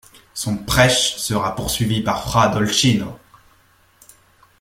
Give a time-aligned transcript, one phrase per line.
[0.33, 3.19] Son prêche sera poursuivi par Fra Dolcino.